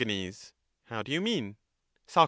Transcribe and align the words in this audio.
How 0.85 1.03
do 1.03 1.11
you 1.11 1.21
mean? 1.21 1.57
Soc. 2.07 2.19